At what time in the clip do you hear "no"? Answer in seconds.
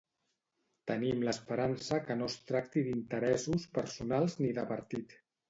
2.21-2.31